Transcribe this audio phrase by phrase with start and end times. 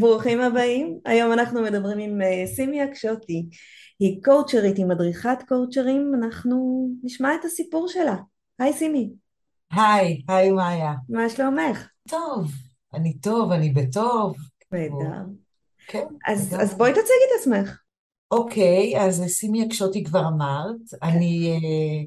[0.00, 0.98] ברוכים הבאים.
[1.04, 3.46] היום אנחנו מדברים עם אה, סימי אקשוטי.
[3.98, 6.12] היא קואוצ'רית, היא מדריכת קואוצ'רים.
[6.14, 8.16] אנחנו נשמע את הסיפור שלה.
[8.58, 9.10] היי סימי.
[9.72, 10.92] היי, היי מאיה.
[11.08, 11.88] מה שלומך?
[12.08, 12.50] טוב,
[12.94, 14.36] אני טוב, אני בטוב.
[14.72, 15.22] נהדר.
[15.86, 16.04] כן.
[16.26, 16.56] אז.
[16.60, 17.78] אז בואי תציגי את עצמך.
[18.30, 21.02] אוקיי, אז סימי הקשוטי כבר אמרת.
[21.02, 22.04] אני, אה,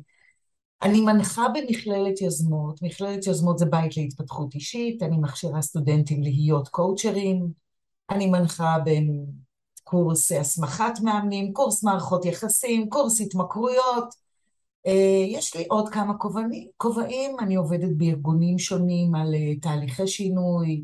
[0.89, 2.81] אני מנחה במכללת יוזמות.
[2.81, 5.03] מכללת יוזמות זה בית להתפתחות אישית.
[5.03, 7.62] אני מכשירה סטודנטים להיות קואוצ'רים.
[8.09, 8.77] אני מנחה
[9.83, 14.13] בקורס הסמכת מאמנים, קורס מערכות יחסים, קורס התמכרויות.
[14.87, 16.13] אה, יש לי עוד כמה
[16.77, 20.83] כובעים, אני עובדת בארגונים שונים על אה, תהליכי שינוי,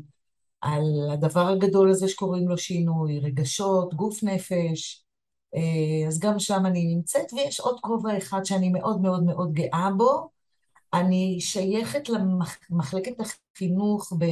[0.60, 5.04] על הדבר הגדול הזה שקוראים לו שינוי, רגשות, גוף נפש,
[5.54, 9.88] אה, אז גם שם אני נמצאת, ויש עוד כובע אחד שאני מאוד מאוד מאוד גאה
[9.96, 10.28] בו,
[10.94, 14.24] אני שייכת למחלקת החינוך ב,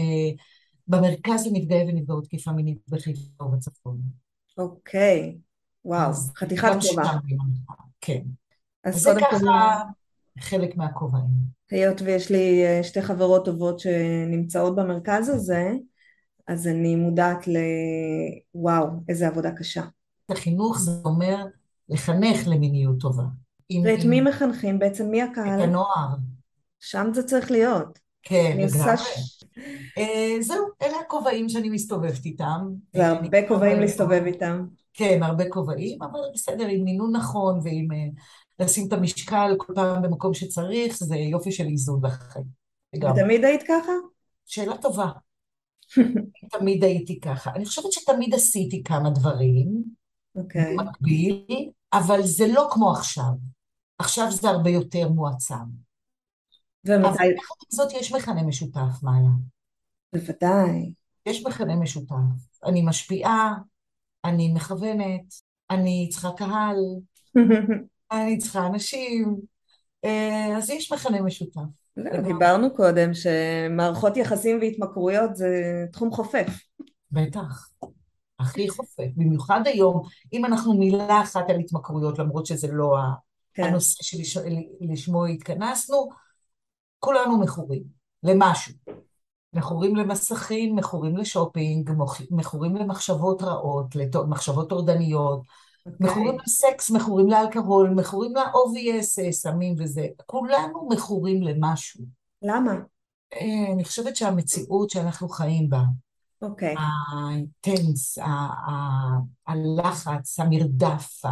[0.88, 4.00] במרכז לנפגעי ונפגעות תקיפה מינית בחיפה ובצפון.
[4.58, 5.38] אוקיי,
[5.84, 7.18] וואו, חתיכת מנחה,
[8.00, 8.22] כן.
[8.84, 9.82] אז אז זה קודם כל, ככה
[10.40, 11.58] חלק מהכובעים.
[11.70, 15.72] היות ויש לי אה, שתי חברות טובות שנמצאות במרכז הזה,
[16.48, 17.56] אז אני מודעת ל...
[18.54, 19.82] וואו, איזה עבודה קשה.
[20.28, 21.44] החינוך זה אומר
[21.88, 23.24] לחנך למיניות טובה.
[23.84, 25.10] ואת עם מי מחנכים בעצם?
[25.10, 25.60] מי את הקהל?
[25.60, 26.08] הנוער.
[26.80, 27.98] שם זה צריך להיות.
[28.22, 28.94] כן, אני עושה...
[29.98, 32.68] אה, זהו, אלה הכובעים שאני מסתובבת איתם.
[32.92, 34.66] זה אה, הרבה כובעים להסתובב איתם.
[34.92, 38.08] כן, הרבה כובעים, אבל בסדר, עם מינון נכון ועם אה,
[38.64, 42.00] לשים את המשקל כל פעם במקום שצריך, זה יופי של איזון.
[42.94, 43.22] לגמרי.
[43.22, 43.92] ותמיד היית ככה?
[44.46, 45.08] שאלה טובה.
[46.58, 47.50] תמיד הייתי ככה.
[47.54, 49.84] אני חושבת שתמיד עשיתי כמה דברים
[50.36, 50.76] אוקיי.
[50.76, 53.32] במקביל, אבל זה לא כמו עכשיו.
[53.98, 55.87] עכשיו זה הרבה יותר מועצם.
[56.90, 57.24] אבל ומתי?
[57.24, 57.36] עם
[57.68, 59.30] זאת יש מכנה משותף, מאיה.
[60.12, 60.92] בוודאי.
[61.26, 62.14] יש מכנה משותף.
[62.64, 63.54] אני משפיעה,
[64.24, 65.34] אני מכוונת,
[65.70, 66.76] אני צריכה קהל,
[68.12, 69.36] אני צריכה אנשים,
[70.04, 71.60] אה, אז יש מכנה משותף.
[71.96, 72.32] לגמרי.
[72.32, 76.60] דיברנו קודם שמערכות יחסים והתמכרויות זה תחום חופף.
[77.10, 77.68] בטח,
[78.38, 79.08] הכי חופף.
[79.16, 82.96] במיוחד היום, אם אנחנו מילה אחת על התמכרויות, למרות שזה לא
[83.54, 83.62] כן.
[83.62, 86.08] הנושא שלשמו התכנסנו,
[86.98, 87.82] כולנו מכורים
[88.22, 88.74] למשהו.
[89.52, 91.90] מכורים למסכים, מכורים לשופינג,
[92.30, 95.42] מכורים למחשבות רעות, למחשבות טורדניות,
[96.00, 96.38] מכורים אוקיי.
[96.46, 98.32] לסקס, מכורים לאלכוהול, מכורים
[99.18, 100.06] אה, סמים וזה.
[100.26, 102.04] כולנו מכורים למשהו.
[102.42, 102.72] למה?
[103.34, 105.82] אה, אני חושבת שהמציאות שאנחנו חיים בה,
[106.42, 106.74] אוקיי.
[106.78, 108.18] האינטנס,
[109.46, 111.22] הלחץ, המרדף,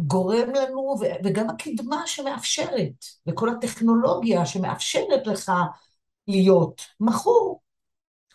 [0.00, 0.94] גורם לנו,
[1.24, 5.52] וגם הקדמה שמאפשרת, וכל הטכנולוגיה שמאפשרת לך
[6.28, 7.60] להיות מכור.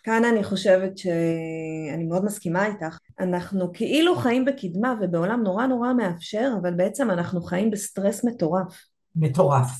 [0.02, 2.98] כאן אני חושבת שאני מאוד מסכימה איתך.
[3.20, 8.82] אנחנו כאילו חיים בקדמה ובעולם נורא נורא מאפשר, אבל בעצם אנחנו חיים בסטרס מטורף.
[9.16, 9.70] מטורף,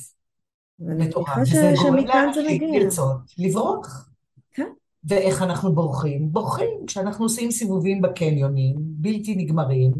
[0.79, 1.29] מטורף.
[1.29, 2.81] מניחה וזה גורם שמכאן זה מגיע.
[2.81, 4.09] לרצות לברוח.
[4.51, 4.69] כן.
[5.05, 6.33] ואיך אנחנו בורחים?
[6.33, 9.93] בורחים כשאנחנו עושים סיבובים בקניונים, בלתי נגמרים,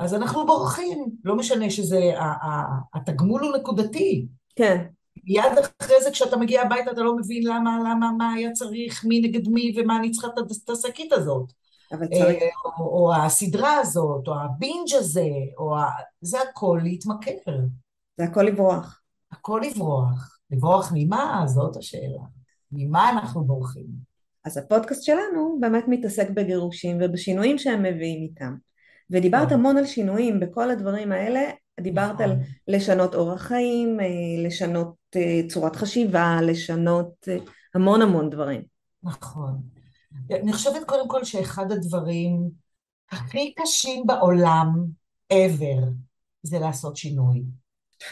[0.00, 1.04] אז אנחנו בורחים.
[1.24, 2.12] לא משנה שזה,
[2.94, 4.26] התגמול הוא נקודתי.
[4.56, 4.84] כן.
[5.24, 9.20] מיד אחרי זה, כשאתה מגיע הביתה, אתה לא מבין למה, למה, מה היה צריך, מי
[9.20, 10.28] נגד מי, ומה אני צריכה
[10.64, 11.52] את השקית הזאת.
[11.92, 12.42] אבל צריך...
[12.42, 15.28] אה, או, או הסדרה הזאת, או הבינג' הזה,
[15.58, 15.90] או ה...
[16.20, 17.58] זה הכל להתמכר.
[18.18, 19.00] זה הכל לברוח.
[19.32, 20.38] הכל לברוח.
[20.50, 21.42] לברוח ממה?
[21.46, 22.22] זאת השאלה.
[22.72, 23.86] ממה אנחנו בורחים?
[24.44, 28.54] אז הפודקאסט שלנו באמת מתעסק בגירושים ובשינויים שהם מביאים איתם.
[29.10, 29.54] ודיברת כן.
[29.54, 31.40] המון על שינויים, בכל הדברים האלה
[31.80, 32.44] דיברת על נכון.
[32.68, 34.06] לשנות אורח חיים, אה,
[34.46, 37.36] לשנות אה, צורת חשיבה, לשנות אה,
[37.74, 38.62] המון המון דברים.
[39.02, 39.62] נכון.
[40.30, 42.50] אני חושבת קודם כל שאחד הדברים
[43.10, 44.84] הכי קשים בעולם,
[45.32, 45.84] ever,
[46.42, 47.42] זה לעשות שינוי.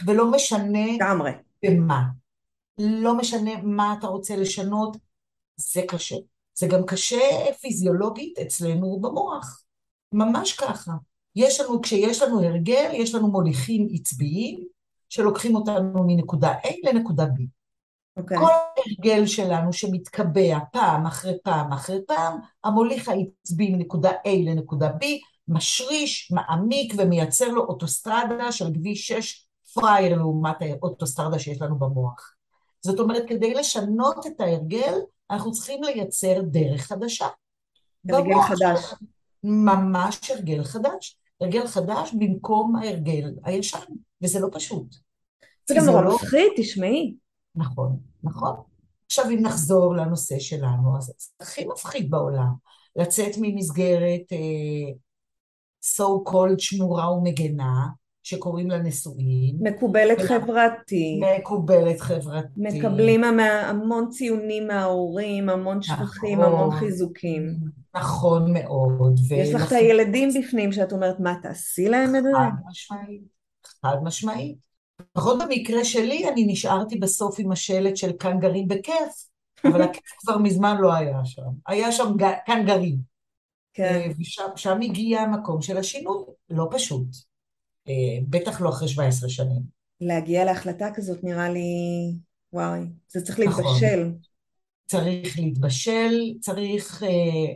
[0.05, 1.31] ולא משנה לגמרי.
[1.65, 2.03] במה.
[2.77, 4.97] לא משנה מה אתה רוצה לשנות,
[5.55, 6.15] זה קשה.
[6.53, 7.17] זה גם קשה
[7.61, 9.63] פיזיולוגית אצלנו במוח.
[10.13, 10.91] ממש ככה.
[11.35, 14.63] יש לנו, כשיש לנו הרגל, יש לנו מוליכים עצביים
[15.09, 17.43] שלוקחים אותנו מנקודה A לנקודה B.
[18.17, 18.37] אוקיי.
[18.37, 25.05] כל ההרגל שלנו שמתקבע פעם אחרי פעם אחרי פעם, המוליך העצבי מנקודה A לנקודה B,
[25.47, 32.33] משריש, מעמיק ומייצר לו אוטוסטרדה של כביש 6 פראייר לעומת האוטוסטרדה שיש לנו במוח.
[32.81, 34.93] זאת אומרת, כדי לשנות את ההרגל,
[35.31, 37.27] אנחנו צריכים לייצר דרך חדשה.
[38.09, 38.93] הרגל חדש.
[39.43, 41.17] ממש הרגל חדש.
[41.41, 43.79] הרגל חדש במקום ההרגל הישן,
[44.23, 44.95] וזה לא פשוט.
[45.69, 47.15] זה גם נורא לא- מפחיד, תשמעי.
[47.55, 48.55] נכון, נכון.
[49.05, 52.53] עכשיו, אם נחזור לנושא שלנו, אז זה הכי מפחיד בעולם,
[52.95, 54.93] לצאת ממסגרת אה,
[55.85, 57.87] so called שמורה ומגנה,
[58.23, 60.29] שקוראים לה נשואים, מקובלת ולמה?
[60.29, 61.19] חברתי.
[61.39, 62.51] מקובלת חברתית.
[62.57, 66.53] מקבלים המון ציונים מההורים, המון שבחים, נכון.
[66.53, 67.55] המון חיזוקים.
[67.95, 69.19] נכון מאוד.
[69.31, 72.29] יש לך את הילדים בפנים שאת אומרת, מה, תעשי להם את זה?
[72.33, 73.21] חד משמעית,
[73.81, 74.57] חד משמעית.
[75.15, 79.25] לפחות במקרה שלי, אני נשארתי בסוף עם השלט של כאן גרים בכיף,
[79.65, 81.41] אבל הכיף כבר מזמן לא היה שם.
[81.67, 82.13] היה שם
[82.45, 82.97] כאן גרים.
[83.73, 83.83] כן.
[83.83, 87.28] אה, ושם שם הגיע המקום של השינוי, לא פשוט.
[88.29, 89.61] בטח לא אחרי 17 שנים.
[90.01, 91.61] להגיע להחלטה כזאת נראה לי,
[92.53, 93.63] וואי, זה צריך נכון.
[93.63, 94.11] להתבשל.
[94.87, 97.03] צריך להתבשל, צריך...
[97.03, 97.53] אה,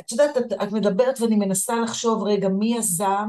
[0.00, 3.28] את יודעת, את, את מדברת ואני מנסה לחשוב, רגע, מי יזם?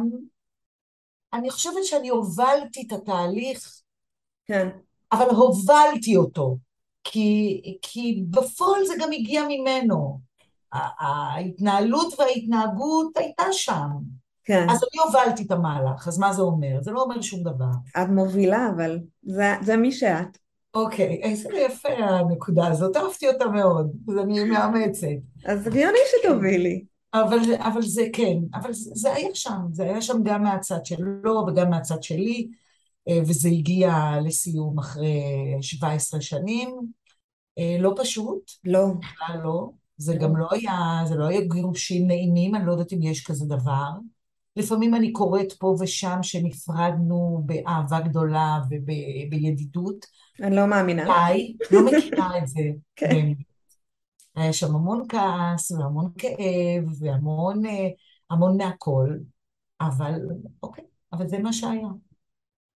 [1.33, 3.79] אני חושבת שאני הובלתי את התהליך
[4.49, 4.69] כן,
[5.11, 6.57] אבל הובלתי אותו,
[7.03, 10.19] כי, כי בפועל זה גם הגיע ממנו.
[10.71, 13.89] ההתנהלות וההתנהגות הייתה שם.
[14.49, 14.69] כן.
[14.69, 16.81] אז אני הובלתי את המהלך, אז מה זה אומר?
[16.81, 17.71] זה לא אומר שום דבר.
[18.01, 20.37] את מובילה, אבל זה, זה מי שאת.
[20.73, 25.07] אוקיי, איזה יפה הנקודה הזאת, אהבתי אותה מאוד, אז אני מאמצת.
[25.45, 26.85] אז הגיוני שתובילי.
[27.13, 31.45] אבל, אבל זה כן, אבל זה, זה היה שם, זה היה שם גם מהצד שלו
[31.47, 32.47] וגם מהצד שלי,
[33.09, 33.93] אה, וזה הגיע
[34.25, 35.21] לסיום אחרי
[35.61, 36.69] 17 שנים.
[37.59, 38.85] אה, לא פשוט, לא.
[38.99, 39.69] בכלל לא.
[39.97, 43.45] זה גם לא היה, זה לא היה גירושים נעימים, אני לא יודעת אם יש כזה
[43.45, 43.89] דבר.
[44.55, 50.05] לפעמים אני קוראת פה ושם שנפרדנו באהבה גדולה ובידידות.
[50.41, 51.03] אני לא מאמינה.
[51.03, 52.61] די, לא מכירה את זה.
[52.95, 53.33] כן.
[54.35, 57.87] היה שם המון כעס והמון כאב והמון אה,
[58.29, 59.09] המון מהכל,
[59.81, 60.19] אבל
[60.63, 61.87] אוקיי, אבל זה מה שהיה.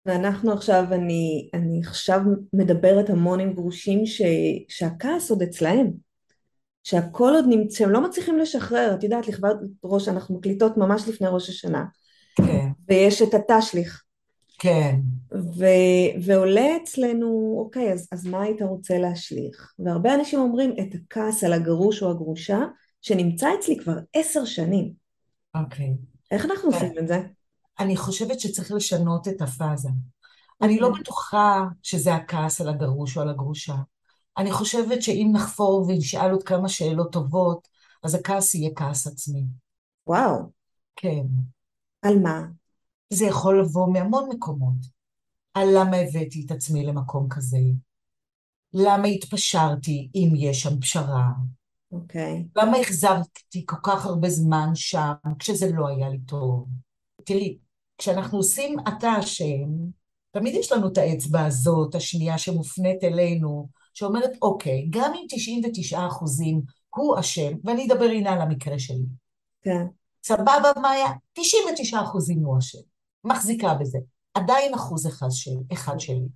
[0.05, 2.19] ואנחנו עכשיו, אני, אני עכשיו
[2.53, 4.21] מדברת המון עם גרושים ש,
[4.69, 5.91] שהכעס עוד אצלהם.
[6.83, 8.95] שהכל עוד נמצא, שהם לא מצליחים לשחרר.
[8.95, 11.85] את יודעת, לכבוד ראש, אנחנו מקליטות ממש לפני ראש השנה.
[12.35, 14.03] כן, ויש את התשליך.
[14.59, 14.95] כן,
[15.33, 15.65] ו,
[16.23, 19.73] ועולה אצלנו, אוקיי, אז, אז מה היית רוצה להשליך?
[19.79, 22.59] והרבה אנשים אומרים את הכעס על הגרוש או הגרושה,
[23.01, 24.93] שנמצא אצלי כבר עשר שנים.
[25.55, 25.93] אוקיי.
[26.31, 26.75] איך אנחנו כן.
[26.75, 27.21] עושים את זה?
[27.79, 29.89] אני חושבת שצריך לשנות את הפאזה.
[30.61, 31.01] אני לא אוקיי.
[31.01, 33.75] בטוחה שזה הכעס על הגרוש או על הגרושה.
[34.37, 37.67] אני חושבת שאם נחפור ונשאל עוד כמה שאלות טובות,
[38.03, 39.43] אז הכעס יהיה כעס עצמי.
[40.07, 40.51] וואו,
[40.95, 41.23] כן.
[42.01, 42.41] על מה?
[43.13, 45.01] זה יכול לבוא מהמון מקומות.
[45.53, 47.57] על למה הבאתי את עצמי למקום כזה?
[48.73, 51.27] למה התפשרתי אם יש שם פשרה?
[51.91, 52.45] אוקיי.
[52.55, 56.67] למה החזרתי כל כך הרבה זמן שם כשזה לא היה לי טוב?
[57.25, 57.57] תראי,
[57.97, 59.69] כשאנחנו עושים אתה אשם,
[60.31, 66.61] תמיד יש לנו את האצבע הזאת, השנייה שמופנית אלינו, שאומרת, אוקיי, גם אם 99 אחוזים
[66.95, 69.05] הוא אשם, ואני אדבר הנה על המקרה שלי.
[69.61, 69.85] כן,
[70.23, 71.11] סבבה, מאיה?
[71.33, 72.79] 99 אחוזים הוא אשם.
[73.23, 73.97] מחזיקה בזה.
[74.33, 76.27] עדיין אחוז אחד, של, אחד שלי.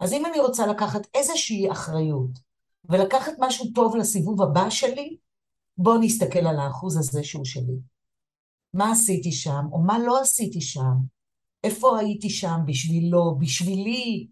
[0.00, 2.38] אז אם אני רוצה לקחת איזושהי אחריות
[2.90, 5.16] ולקחת משהו טוב לסיבוב הבא שלי,
[5.78, 7.76] בואו נסתכל על האחוז הזה שהוא שלי.
[8.74, 10.94] מה עשיתי שם, או מה לא עשיתי שם?
[11.64, 14.26] איפה הייתי שם בשבילו, בשבילי?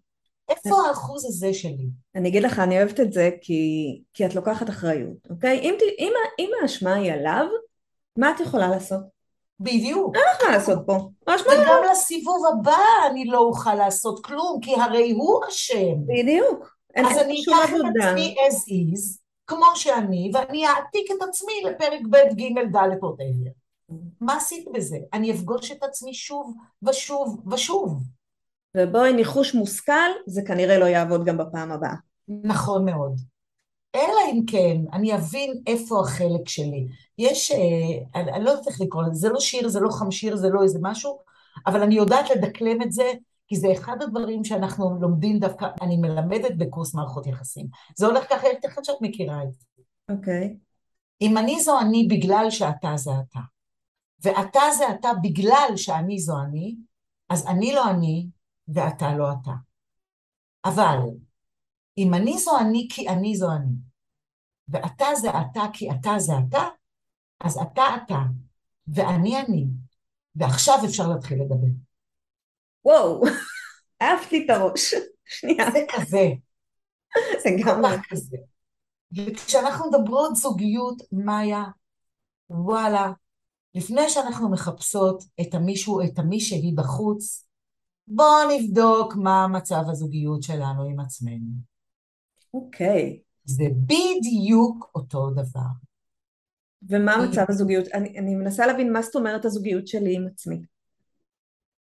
[0.51, 1.87] איפה האחוז הזה שלי?
[2.15, 5.59] אני אגיד לך, אני אוהבת את זה כי, כי את לוקחת אחריות, אוקיי?
[5.59, 7.45] אם, אם, אם האשמה היא עליו,
[8.17, 9.01] מה את יכולה לעשות?
[9.59, 10.15] בדיוק.
[10.15, 11.09] מה את יכולה לעשות פה?
[11.27, 12.77] וגם לסיבוב הבא
[13.11, 16.05] אני לא אוכל לעשות כלום, כי הרי הוא אשם.
[16.07, 16.75] בדיוק.
[16.95, 18.05] אין אז אין אני אקח את.
[18.05, 19.17] עצמי as is,
[19.47, 23.51] כמו שאני, ואני אעתיק את עצמי לפרק ב', ג', ד', whatever.
[24.21, 24.97] מה עשית בזה?
[25.13, 28.03] אני אפגוש את עצמי שוב ושוב ושוב.
[28.77, 31.95] ובואי ניחוש מושכל, זה כנראה לא יעבוד גם בפעם הבאה.
[32.27, 33.19] נכון מאוד.
[33.95, 36.87] אלא אם כן, אני אבין איפה החלק שלי.
[37.17, 40.35] יש, אה, אני, אני לא יודעת איך לקרוא לזה, זה לא שיר, זה לא חמשיר,
[40.35, 41.19] זה לא איזה משהו,
[41.67, 43.11] אבל אני יודעת לדקלם את זה,
[43.47, 47.67] כי זה אחד הדברים שאנחנו לומדים דווקא, אני מלמדת בקורס מערכות יחסים.
[47.95, 49.65] זה הולך ככה, איך תכף שאת מכירה את זה.
[50.09, 50.55] אוקיי.
[51.21, 53.39] אם אני זו אני בגלל שאתה זה אתה,
[54.23, 56.75] ואתה זה אתה בגלל שאני זו אני,
[57.29, 58.27] אז אני לא אני
[58.73, 59.51] ואתה לא אתה.
[60.65, 60.97] אבל
[61.97, 63.75] אם אני זו אני כי אני זו אני,
[64.69, 66.67] ואתה זה אתה כי אתה זה אתה,
[67.39, 68.19] אז אתה אתה,
[68.87, 69.65] ואני אני,
[70.35, 71.67] ועכשיו אפשר להתחיל לדבר.
[72.85, 73.21] וואו,
[74.01, 74.93] אהבתי את הראש.
[75.25, 75.71] שנייה.
[75.71, 76.29] זה כזה.
[77.43, 77.81] זה גם...
[78.09, 78.37] כזה.
[79.17, 81.63] וכשאנחנו מדברות זוגיות, מאיה,
[82.49, 83.11] וואלה,
[83.75, 87.47] לפני שאנחנו מחפשות את המישהו, את המישהי בחוץ,
[88.15, 91.51] בואו נבדוק מה מצב הזוגיות שלנו עם עצמנו.
[92.53, 93.19] אוקיי.
[93.19, 93.23] Okay.
[93.45, 95.71] זה בדיוק אותו דבר.
[96.89, 97.87] ומה מצב הזוגיות?
[97.93, 100.61] אני, אני מנסה להבין מה זאת אומרת הזוגיות שלי עם עצמי.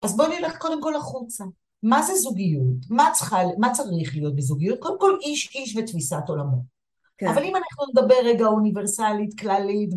[0.03, 1.45] אז בואי נלך קודם כל החוצה.
[1.83, 2.91] מה זה זוגיות?
[2.91, 4.79] מה, צריכה, מה צריך להיות בזוגיות?
[4.79, 6.63] קודם כל איש איש ותפיסת עולמו.
[7.19, 7.27] כן.
[7.29, 9.91] אבל אם אנחנו נדבר רגע אוניברסלית, כללית,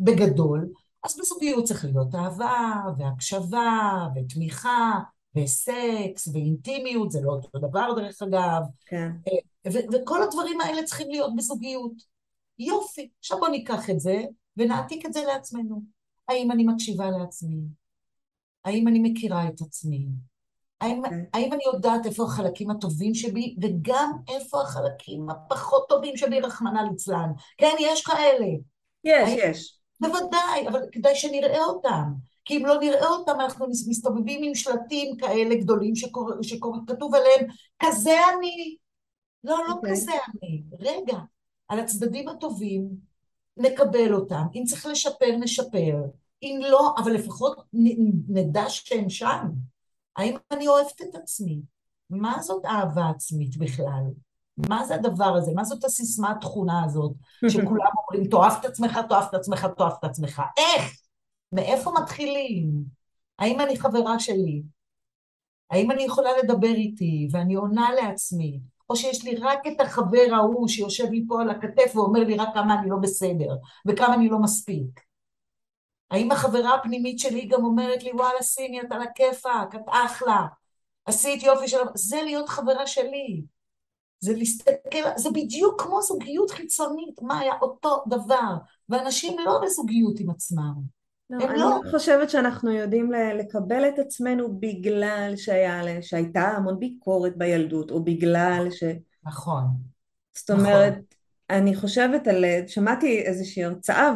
[0.00, 0.68] בגדול,
[1.04, 4.98] אז בזוגיות צריך להיות אהבה, והקשבה, ותמיכה,
[5.36, 8.62] וסקס, ואינטימיות, זה לא אותו דבר דרך אגב.
[8.86, 9.10] כן.
[9.66, 11.92] וכל הדברים האלה צריכים להיות בזוגיות.
[12.58, 14.22] יופי, עכשיו בוא ניקח את זה
[14.56, 15.82] ונעתיק את זה לעצמנו.
[16.28, 17.60] האם אני מקשיבה לעצמי?
[18.64, 20.06] האם אני מכירה את עצמי?
[20.80, 21.06] האם, okay.
[21.06, 21.24] אוקיי.
[21.34, 27.32] האם אני יודעת איפה החלקים הטובים שבי, וגם איפה החלקים הפחות טובים שבי, רחמנא ליצלן?
[27.58, 28.46] כן, יש כאלה.
[29.04, 29.38] יש, האם...
[29.50, 29.77] יש.
[30.00, 32.12] בוודאי, אבל כדאי שנראה אותם.
[32.44, 35.92] כי אם לא נראה אותם, אנחנו מסתובבים עם שלטים כאלה גדולים
[36.42, 37.46] שכתוב עליהם,
[37.78, 38.76] כזה אני.
[39.44, 39.76] לא, לא okay.
[39.76, 39.90] אוקיי.
[39.92, 40.62] כזה אני.
[40.80, 41.18] רגע,
[41.68, 42.88] על הצדדים הטובים,
[43.56, 44.42] נקבל אותם.
[44.54, 45.94] אם צריך לשפר, נשפר.
[46.42, 47.58] אם לא, אבל לפחות
[48.28, 49.48] נדע שהם שם.
[50.16, 51.60] האם אני אוהבת את עצמי?
[52.10, 54.02] מה זאת אהבה עצמית בכלל?
[54.68, 55.52] מה זה הדבר הזה?
[55.54, 57.12] מה זאת הסיסמה התכונה הזאת?
[57.52, 60.42] שכולם אומרים, תאהב את עצמך, תאהב את עצמך, תאהב את עצמך.
[60.58, 60.92] איך?
[61.52, 62.84] מאיפה מתחילים?
[63.38, 64.62] האם אני חברה שלי?
[65.70, 68.60] האם אני יכולה לדבר איתי ואני עונה לעצמי?
[68.90, 72.48] או שיש לי רק את החבר ההוא שיושב לי פה על הכתף ואומר לי רק
[72.54, 75.00] כמה אני לא בסדר וכמה אני לא מספיק?
[76.10, 80.46] האם החברה הפנימית שלי גם אומרת לי, וואלה, סיני, את על הכיפאק, את אחלה,
[81.04, 81.76] עשית יופי של...
[81.94, 83.42] זה להיות חברה שלי.
[84.20, 88.54] זה להסתכל, זה בדיוק כמו זוגיות חיצונית, מה היה אותו דבר,
[88.88, 90.74] ואנשים לא בזוגיות עם עצמם.
[91.30, 91.80] לא, אני לא...
[91.90, 98.84] חושבת שאנחנו יודעים לקבל את עצמנו בגלל שהיה, שהייתה המון ביקורת בילדות, או בגלל ש...
[99.24, 99.64] נכון.
[100.34, 101.04] זאת אומרת, נכון.
[101.50, 104.12] אני חושבת על, שמעתי איזושהי הרצאה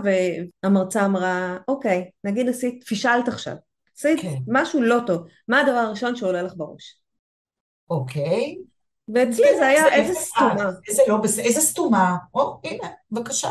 [0.65, 3.55] והמרצה אמרה, אוקיי, נגיד עשית, פישלת עכשיו,
[3.97, 4.37] עשית כן.
[4.49, 7.01] משהו לא טוב, מה הדבר הראשון שעולה לך בראש?
[7.91, 8.57] אוקיי.
[9.15, 10.71] ואצלי זה היה איזה סתומה.
[10.89, 13.51] איזה לא בסדר, איזה סתומה, או הנה, בבקשה,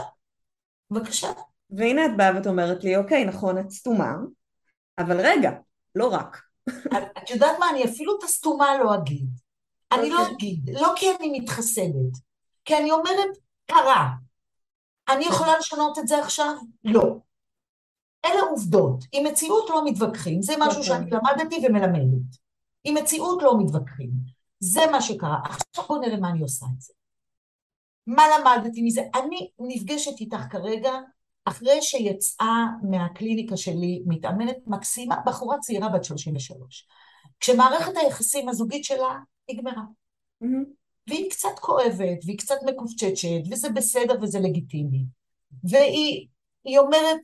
[0.91, 1.31] בבקשה.
[1.69, 4.13] והנה את באה ואת אומרת לי, אוקיי, נכון, את סתומה,
[4.97, 5.51] אבל רגע,
[5.95, 6.41] לא רק.
[7.17, 9.27] את יודעת מה, אני אפילו את הסתומה לא אגיד.
[9.91, 10.35] אני לא אוקיי.
[10.35, 12.17] אגיד, לא כי אני מתחסדת,
[12.65, 14.09] כי אני אומרת, קרה.
[15.09, 16.53] אני יכולה לשנות את זה עכשיו?
[16.83, 17.17] לא.
[18.25, 19.03] אלה עובדות.
[19.11, 22.37] עם מציאות לא מתווכחים, זה משהו שאני למדתי ומלמדת.
[22.83, 24.11] עם מציאות לא מתווכחים.
[24.63, 25.37] זה מה שקרה.
[25.43, 26.93] עכשיו בואו נראה מה אני עושה את זה.
[28.07, 29.01] מה למדתי מזה?
[29.15, 30.91] אני נפגשת איתך כרגע
[31.45, 36.87] אחרי שיצאה מהקליניקה שלי מתאמנת מקסימה, בחורה צעירה בת 33.
[37.39, 39.19] כשמערכת היחסים הזוגית שלה
[39.51, 39.83] נגמרה.
[40.43, 40.65] Mm-hmm.
[41.07, 45.05] והיא קצת כואבת, והיא קצת מקופצ'צ'ת, וזה בסדר וזה לגיטימי.
[45.63, 47.19] והיא אומרת,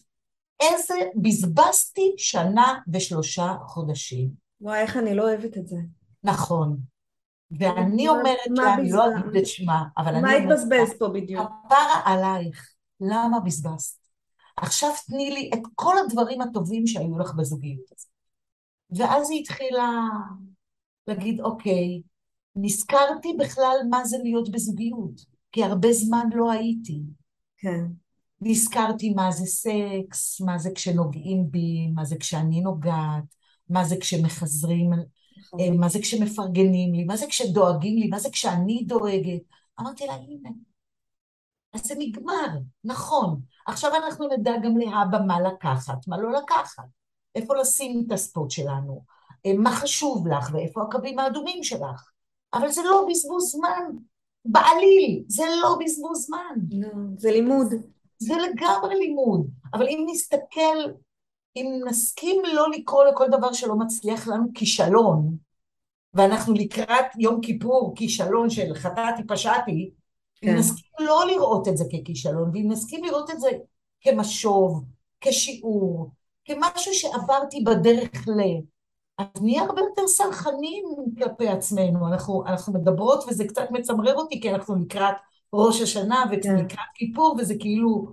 [0.59, 4.29] איזה, בזבזתי שנה ושלושה חודשים.
[4.61, 5.77] וואי, איך אני לא אוהבת את זה.
[6.23, 6.77] נכון.
[7.51, 10.41] ואני אומרת לה, אני לא אגיד את שמה, אבל אני אומרת...
[10.43, 11.51] מה התבזבז פה בדיוק?
[11.65, 13.97] כפרה עלייך, למה בזבזת?
[14.57, 18.09] עכשיו תני לי את כל הדברים הטובים שהיו לך בזוגיות הזאת.
[18.91, 19.99] ואז היא התחילה
[21.07, 22.01] להגיד, אוקיי,
[22.55, 27.01] נזכרתי בכלל מה זה להיות בזוגיות, כי הרבה זמן לא הייתי.
[27.57, 27.85] כן.
[28.41, 33.35] נזכרתי מה זה סקס, מה זה כשנוגעים בי, מה זה כשאני נוגעת,
[33.69, 34.89] מה זה כשמחזרים,
[35.77, 39.41] מה זה כשמפרגנים לי, מה זה כשדואגים לי, מה זה כשאני דואגת.
[39.79, 40.49] אמרתי לה, הנה,
[41.73, 42.47] אז זה נגמר,
[42.83, 43.41] נכון.
[43.67, 46.83] עכשיו אנחנו נדע גם להבא מה לקחת, מה לא לקחת,
[47.35, 49.03] איפה לשים את הספוט שלנו,
[49.45, 52.11] אה, מה חשוב לך ואיפה הקווים האדומים שלך.
[52.53, 53.91] אבל זה לא בזבוז זמן.
[54.45, 56.55] בעליל, זה לא בזבוז זמן.
[56.71, 57.67] לא, זה לימוד.
[58.19, 59.47] זה לגמרי לימוד.
[59.73, 60.91] אבל אם נסתכל,
[61.57, 65.37] אם נסכים לא לקרוא לכל דבר שלא מצליח לנו כישלון,
[66.13, 69.91] ואנחנו לקראת יום כיפור כישלון של חטאתי פשעתי,
[70.35, 70.49] כן.
[70.49, 73.49] אם נסכים לא לראות את זה ככישלון, ואם נסכים לראות את זה
[74.01, 74.83] כמשוב,
[75.21, 76.11] כשיעור,
[76.45, 78.41] כמשהו שעברתי בדרך ל...
[79.17, 80.85] אז נהיה הרבה יותר סלחנים
[81.17, 82.07] כלפי עצמנו.
[82.07, 85.15] אנחנו, אנחנו מדברות וזה קצת מצמרר אותי, כי אנחנו לקראת
[85.53, 86.55] ראש השנה כן.
[86.55, 88.07] ולקראת כיפור, וזה כאילו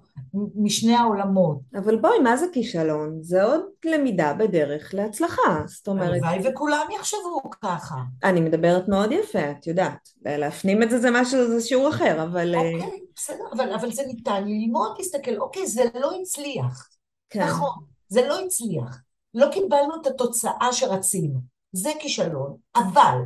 [0.55, 1.59] משני העולמות.
[1.77, 3.19] אבל בואי, מה זה כישלון?
[3.23, 5.63] זה עוד למידה בדרך להצלחה.
[5.67, 7.97] זאת אומרת, הלוואי וכולם יחשבו ככה.
[8.25, 10.09] אני מדברת מאוד יפה, את יודעת.
[10.23, 12.55] להפנים את זה זה משהו, זה שיעור אחר, אבל...
[12.55, 16.89] אה, אוקיי, בסדר, אבל, אבל זה ניתן ללמוד, להסתכל, אוקיי, זה לא הצליח.
[17.31, 17.47] כן.
[17.47, 19.01] נכון, זה לא הצליח.
[19.35, 21.41] לא קיבלנו את התוצאה שרצינו.
[21.73, 22.57] זה כישלון.
[22.77, 23.19] אבל,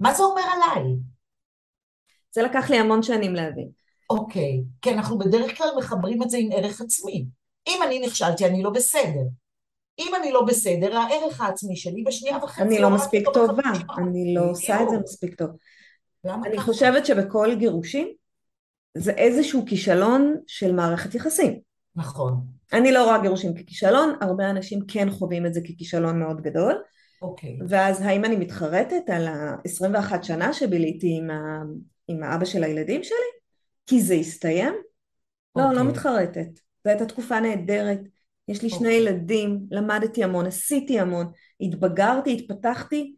[0.00, 0.96] מה זה אומר עליי?
[2.32, 3.68] זה לקח לי המון שנים להבין.
[4.10, 7.26] אוקיי, כי אנחנו בדרך כלל מחברים את זה עם ערך עצמי.
[7.68, 9.24] אם אני נכשלתי, אני לא בסדר.
[9.98, 12.62] אם אני לא בסדר, הערך העצמי שלי בשנייה וחצי...
[12.62, 13.62] אני לא מספיק טובה.
[13.98, 14.98] אני לא עושה את זה.
[14.98, 15.50] מספיק טוב.
[16.26, 16.58] אני?
[16.58, 18.08] חושבת שבכל גירושים
[18.94, 21.60] זה איזשהו כישלון של מערכת יחסים.
[21.96, 22.34] נכון,
[22.72, 26.82] אני לא רואה גירושים ככישלון, הרבה אנשים כן חווים את זה ככישלון מאוד גדול,
[27.22, 27.58] אוקיי.
[27.68, 31.30] ואז האם אני מתחרטת על ה-21 שנה שביליתי עם.
[32.10, 33.16] עם האבא של הילדים שלי?
[33.86, 34.74] כי זה הסתיים?
[35.56, 35.78] לא, אוקיי.
[35.78, 36.60] לא מתחרטת.
[36.84, 38.00] זו הייתה תקופה נהדרת,
[38.48, 38.96] יש לי שני אוקיי.
[38.96, 43.14] ילדים, למדתי המון, עשיתי המון, התבגרתי, התפתחתי.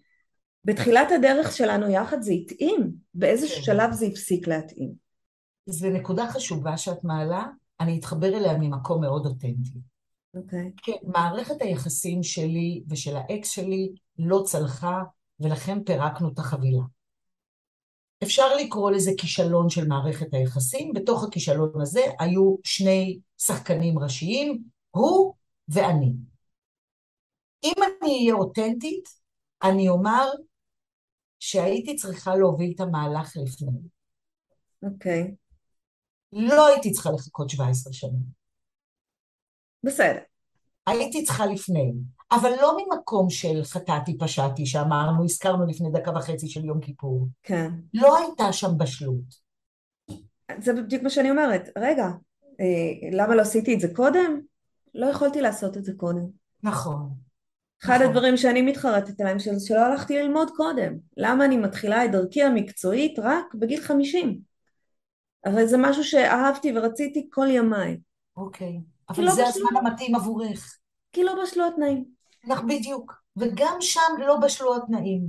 [0.65, 3.63] בתחילת הדרך שלנו יחד זה התאים, באיזשהו כן.
[3.63, 4.93] שלב זה הפסיק להתאים.
[5.67, 7.45] זו נקודה חשובה שאת מעלה,
[7.81, 9.79] אני אתחבר אליה ממקום מאוד אותנטי.
[10.35, 10.71] אוקיי.
[10.77, 15.03] כן, מערכת היחסים שלי ושל האקס שלי לא צלחה,
[15.41, 16.83] ולכן פירקנו את החבילה.
[18.23, 25.35] אפשר לקרוא לזה כישלון של מערכת היחסים, בתוך הכישלון הזה היו שני שחקנים ראשיים, הוא
[25.69, 26.13] ואני.
[27.65, 29.09] אם אני אהיה אותנטית,
[29.63, 30.31] אני אומר
[31.41, 33.79] שהייתי צריכה להוביל את המהלך לפני.
[34.83, 35.35] אוקיי,
[36.33, 38.43] לא הייתי צריכה לחכות 17 שנים.
[39.83, 40.19] בסדר.
[40.87, 41.93] הייתי צריכה לפני,
[42.41, 47.27] אבל לא ממקום של חטאתי, פשעתי, שאמרנו, הזכרנו לפני דקה וחצי של יום כיפור.
[47.43, 47.71] כן.
[47.95, 49.43] לא הייתה שם בשלות.
[50.59, 51.69] זה בדיוק מה שאני אומרת.
[51.79, 52.07] רגע,
[52.61, 54.41] אה, למה לא עשיתי את זה קודם?
[54.95, 56.27] לא יכולתי לעשות את זה קודם.
[56.63, 57.11] נכון.
[57.85, 58.07] אחד נכון.
[58.07, 60.95] הדברים שאני מתחרטת עליהם של- שלא הלכתי ללמוד קודם.
[61.17, 64.39] למה אני מתחילה את דרכי המקצועית רק בגיל 50?
[65.45, 67.97] הרי זה משהו שאהבתי ורציתי כל ימיי.
[68.37, 68.73] אוקיי.
[68.73, 69.67] כי אבל לא זה בשלו.
[69.69, 70.79] הזמן המתאים עבורך.
[71.13, 72.05] כי לא בשלו התנאים.
[72.45, 73.23] לך בדיוק.
[73.37, 75.27] וגם שם לא בשלו התנאים.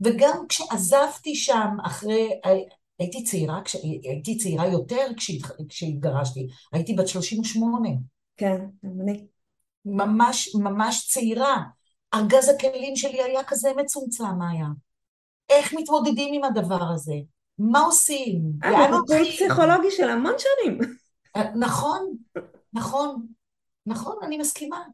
[0.00, 2.40] וגם כשעזבתי שם אחרי...
[2.98, 3.76] הייתי צעירה, כש...
[4.02, 5.42] הייתי צעירה יותר כשהת...
[5.68, 6.48] כשהתגרשתי.
[6.72, 7.88] הייתי בת 38.
[8.36, 9.26] כן, אני.
[9.84, 11.62] ממש ממש צעירה.
[12.14, 14.66] ארגז הכלים שלי היה כזה מצומצם, מאיה.
[15.48, 17.14] איך מתמודדים עם הדבר הזה?
[17.58, 18.42] מה עושים?
[18.64, 19.32] אה, לאן בטיפול?
[19.32, 20.78] פסיכולוגי של המון שנים.
[21.36, 22.16] אה, נכון,
[22.72, 23.26] נכון,
[23.86, 24.84] נכון, אני מסכימה.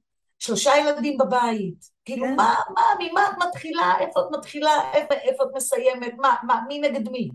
[0.40, 1.84] שלושה ילדים בבית.
[2.04, 2.36] כאילו, כן.
[2.36, 3.94] מה, מה, ממה את מתחילה?
[4.00, 4.92] איפה את מתחילה?
[4.94, 6.14] איפה, איפה את מסיימת?
[6.18, 7.30] מה, מה, מי נגד מי?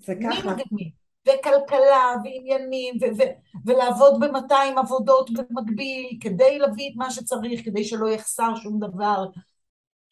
[0.00, 0.50] זה מי ככה.
[0.50, 0.92] נגד מי?
[1.28, 8.08] וכלכלה, ועניינים, ו- ו- ולעבוד ב-200 עבודות במקביל, כדי להביא את מה שצריך, כדי שלא
[8.08, 9.24] יחסר שום דבר.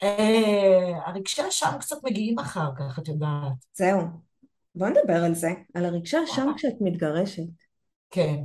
[0.03, 3.53] אה, הרגשי אשם קצת מגיעים אחר כך, את יודעת.
[3.75, 4.01] זהו.
[4.75, 7.43] בוא נדבר על זה, על הרגשי אשם כשאת מתגרשת.
[8.11, 8.37] כן.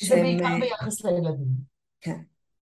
[0.00, 1.70] זה בעיקר אה, ביחס לילדים.
[2.00, 2.20] כן.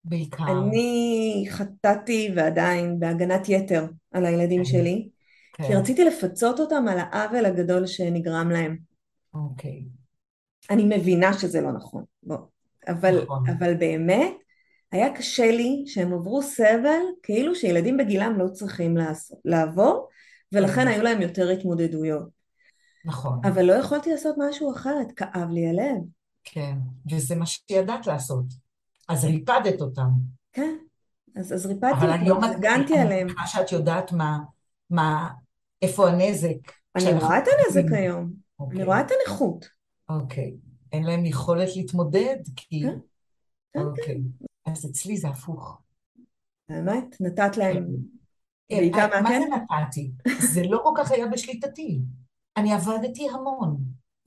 [0.04, 0.44] בעיקר.
[0.52, 4.66] אני חטאתי ועדיין בהגנת יתר על הילדים כן.
[4.66, 5.10] שלי,
[5.54, 8.78] כי כן, רציתי לפצות אותם על העוול הגדול שנגרם להם.
[9.34, 9.84] אוקיי.
[10.70, 12.38] אני מבינה שזה לא נכון, בוא.
[12.88, 13.50] אבל, נכון.
[13.50, 14.34] אבל באמת,
[14.92, 20.08] היה קשה לי שהם עברו סבל כאילו שילדים בגילם לא צריכים לעשות, לעבור,
[20.52, 20.88] ולכן כן.
[20.88, 22.30] היו להם יותר התמודדויות.
[23.06, 23.40] נכון.
[23.44, 25.98] אבל לא יכולתי לעשות משהו אחרת, כאב לי הלב.
[26.44, 26.78] כן.
[27.12, 28.46] וזה מה שידעת לעשות.
[29.10, 30.10] אז ריפדת אותם.
[30.54, 30.78] כן,
[31.36, 33.28] אז, אז ריפדתי אבל אני לא אותם, אז הגנתי אני עליהם.
[33.28, 34.40] מניחה שאת יודעת מה,
[34.90, 35.30] מה,
[35.82, 36.72] איפה הנזק.
[36.96, 37.92] אני רואה את הנזק.
[37.92, 38.84] היום, אני אוקיי.
[38.84, 39.66] רואה את הנכות.
[40.10, 40.56] אוקיי.
[40.92, 42.82] אין להם יכולת להתמודד, כי...
[42.82, 42.98] כן,
[43.74, 44.22] כן, אוקיי.
[44.66, 45.82] אז אצלי זה הפוך.
[46.70, 47.88] באמת, נתת להם
[48.72, 49.46] אה, בעיקר אה, מה זה?
[49.82, 50.12] נתתי?
[50.54, 52.02] זה לא כל כך היה בשליטתי.
[52.58, 53.78] אני עבדתי המון,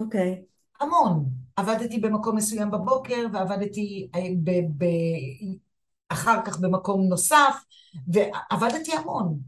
[0.01, 0.43] אוקיי,
[0.81, 1.44] המון.
[1.57, 5.57] עבדתי במקום מסוים בבוקר, ועבדתי אה, ב- ב-
[6.09, 7.65] אחר כך במקום נוסף,
[8.09, 9.39] ועבדתי המון.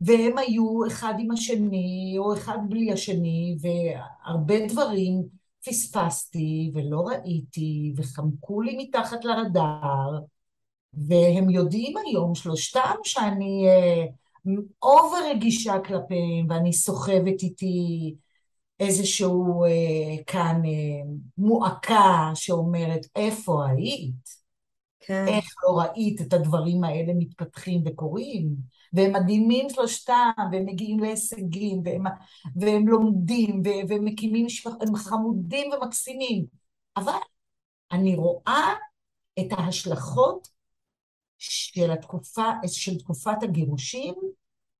[0.00, 5.22] והם היו אחד עם השני, או אחד בלי השני, והרבה דברים
[5.66, 10.18] פספסתי ולא ראיתי, וחמקו לי מתחת לרדאר,
[10.94, 13.66] והם יודעים היום, שלושתם, שאני
[14.82, 18.14] אובר רגישה כלפיהם, ואני סוחבת איתי
[18.80, 24.46] איזשהו אה, כאן אה, מועקה שאומרת, איפה היית?
[25.00, 28.56] כן, איך לא ראית את הדברים האלה מתפתחים וקורים?
[28.92, 32.04] והם מדהימים שלושתם, והם מגיעים להישגים, והם,
[32.56, 36.44] והם לומדים, והם מקימים משפחה, הם חמודים ומקסימים.
[36.96, 37.12] אבל
[37.92, 38.74] אני רואה
[39.40, 40.48] את ההשלכות
[41.38, 44.14] של התקופה, של תקופת הגירושים,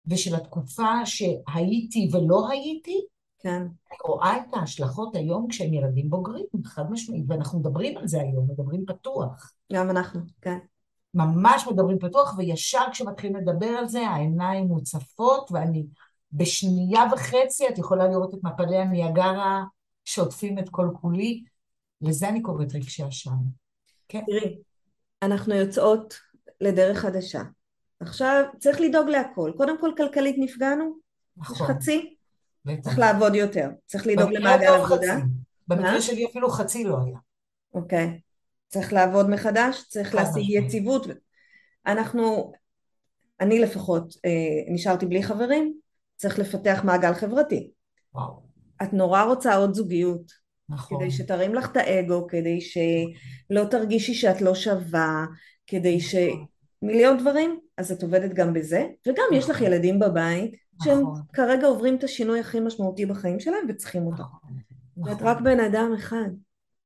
[0.06, 3.06] ושל התקופה שהייתי ולא הייתי,
[3.46, 3.62] כן.
[3.62, 8.50] אני רואה את ההשלכות היום כשהם ילדים בוגרים, חד משמעית, ואנחנו מדברים על זה היום,
[8.50, 9.52] מדברים פתוח.
[9.72, 10.58] גם אנחנו, כן.
[11.14, 15.86] ממש מדברים פתוח, וישר כשמתחילים לדבר על זה, העיניים מוצפות, ואני
[16.32, 19.64] בשנייה וחצי, את יכולה לראות את מפלי הניאגרה
[20.04, 21.44] שוטפים את כל כולי,
[22.00, 23.30] לזה אני קוראת רגשי אשם.
[24.08, 24.22] כן.
[24.26, 24.58] תראי,
[25.22, 26.14] אנחנו יוצאות
[26.60, 27.42] לדרך חדשה.
[28.00, 29.52] עכשיו צריך לדאוג להכל.
[29.56, 30.98] קודם כל כלכלית נפגענו,
[31.36, 31.66] נכון.
[31.66, 32.15] חצי.
[32.80, 35.16] צריך לעבוד יותר, צריך לדאוג למעגל עבודה.
[35.68, 37.18] במקרה שלי אפילו חצי לא היה.
[37.74, 38.20] אוקיי.
[38.68, 41.06] צריך לעבוד מחדש, צריך להשיג יציבות.
[41.86, 42.52] אנחנו,
[43.40, 45.74] אני לפחות אה, נשארתי בלי חברים,
[46.16, 47.70] צריך לפתח מעגל חברתי.
[48.14, 48.42] וואו.
[48.82, 50.46] את נורא רוצה עוד זוגיות.
[50.68, 50.98] נכון.
[50.98, 55.24] כדי שתרים לך את האגו, כדי שלא תרגישי שאת לא שווה,
[55.66, 56.14] כדי ש...
[56.14, 56.44] נכון.
[56.82, 59.24] מיליון דברים, אז את עובדת גם בזה, וגם.
[59.32, 59.66] יש לך נכון.
[59.66, 61.20] ילדים בבית, שהם נכון.
[61.32, 64.22] כרגע עוברים את השינוי הכי משמעותי בחיים שלהם וצריכים אותו.
[64.22, 64.50] נכון.
[64.96, 65.26] ואת נכון.
[65.26, 66.28] רק בן אדם אחד.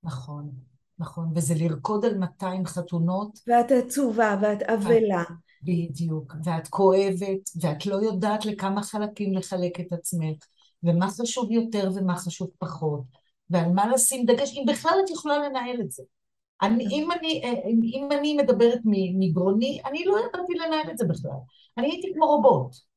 [0.02, 0.50] נכון.
[0.98, 3.38] נכון, וזה לרקוד על 200 חתונות.
[3.46, 5.22] ואת עצובה, ואת אבלה.
[5.62, 10.36] בדיוק, ואת כואבת, ואת לא יודעת לכמה חלקים לחלק את עצמך,
[10.82, 13.00] ומה חשוב יותר ומה חשוב פחות,
[13.50, 16.02] ועל מה לשים דגש, אם בכלל את יכולה לנהל את זה.
[16.62, 17.42] אני, אם, אני,
[17.94, 18.80] אם אני מדברת
[19.18, 21.38] מגרוני, אני לא ידעתי לנהל את זה בכלל.
[21.78, 22.89] אני הייתי כמו רובוט.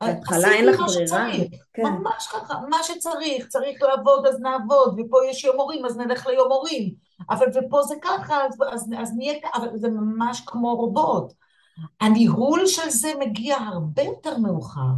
[0.00, 1.28] בהתחלה אין לך ברירה.
[1.74, 1.82] כן.
[1.82, 6.52] ממש ככה, מה שצריך, צריך לעבוד אז נעבוד, ופה יש יום הורים אז נלך ליום
[6.52, 6.94] הורים,
[7.30, 11.32] אבל ופה זה ככה אז, אז, אז נהיה אבל זה ממש כמו רובוט.
[12.00, 14.94] הניהול של זה מגיע הרבה יותר מאוחר,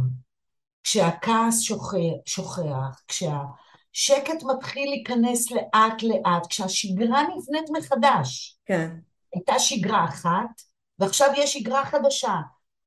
[0.83, 8.57] כשהכעס שוכח, שוכח כשהשקט מתחיל להיכנס לאט לאט, כשהשגרה נבנית מחדש.
[8.65, 8.95] כן.
[9.33, 10.61] הייתה שגרה אחת,
[10.99, 12.35] ועכשיו יש שגרה חדשה.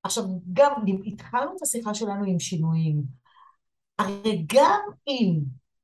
[0.02, 0.72] עכשיו, גם
[1.06, 3.02] התחלנו את השיחה שלנו עם שינויים.
[3.98, 5.40] הרי גם אם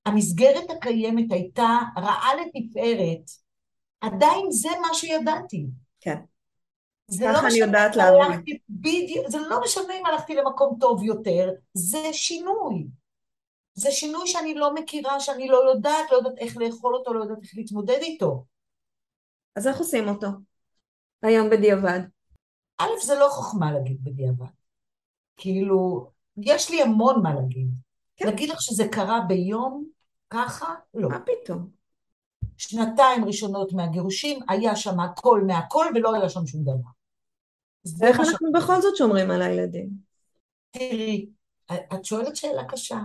[0.07, 3.31] המסגרת הקיימת הייתה רעה לתפארת,
[4.01, 5.67] עדיין זה מה שידעתי.
[6.01, 6.17] כן.
[7.21, 8.27] ככה לא אני יודעת לעבוד.
[8.69, 12.87] בדיוק, זה לא משנה אם הלכתי למקום טוב יותר, זה שינוי.
[13.75, 17.39] זה שינוי שאני לא מכירה, שאני לא יודעת, לא יודעת איך לאכול אותו, לא יודעת
[17.43, 18.45] איך להתמודד איתו.
[19.57, 20.27] אז איך עושים אותו?
[21.23, 22.01] היום בדיעבד.
[22.79, 24.47] א', זה לא חוכמה להגיד בדיעבד.
[25.37, 27.69] כאילו, יש לי המון מה להגיד.
[28.17, 28.27] כן.
[28.27, 29.85] להגיד לך שזה קרה ביום,
[30.31, 30.75] ככה?
[30.95, 31.09] לא.
[31.09, 31.71] מה פתאום?
[32.57, 36.91] שנתיים ראשונות מהגירושים, היה שם הכל מהכל ולא היה שם שום דבר.
[38.03, 38.63] איך אנחנו ש...
[38.63, 39.89] בכל זאת שומרים על הילדים?
[40.71, 41.29] תראי,
[41.73, 42.99] את שואלת שאלה קשה.